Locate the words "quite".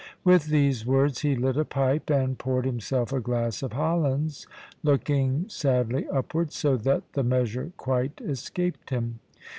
7.77-8.19